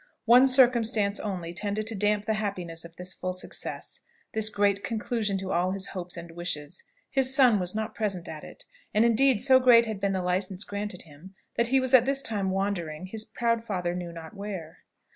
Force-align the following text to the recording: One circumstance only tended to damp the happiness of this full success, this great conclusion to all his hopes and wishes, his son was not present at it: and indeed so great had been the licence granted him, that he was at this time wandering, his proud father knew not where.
One 0.25 0.47
circumstance 0.47 1.19
only 1.19 1.53
tended 1.53 1.85
to 1.85 1.93
damp 1.93 2.25
the 2.25 2.33
happiness 2.33 2.83
of 2.83 2.95
this 2.95 3.13
full 3.13 3.33
success, 3.33 3.99
this 4.33 4.49
great 4.49 4.83
conclusion 4.83 5.37
to 5.37 5.51
all 5.51 5.73
his 5.73 5.89
hopes 5.89 6.17
and 6.17 6.31
wishes, 6.31 6.81
his 7.11 7.35
son 7.35 7.59
was 7.59 7.75
not 7.75 7.93
present 7.93 8.27
at 8.27 8.43
it: 8.43 8.63
and 8.95 9.05
indeed 9.05 9.43
so 9.43 9.59
great 9.59 9.85
had 9.85 9.99
been 9.99 10.13
the 10.13 10.23
licence 10.23 10.63
granted 10.63 11.03
him, 11.03 11.35
that 11.53 11.67
he 11.67 11.79
was 11.79 11.93
at 11.93 12.05
this 12.05 12.23
time 12.23 12.49
wandering, 12.49 13.05
his 13.05 13.23
proud 13.25 13.63
father 13.63 13.93
knew 13.93 14.11
not 14.11 14.33
where. 14.35 14.79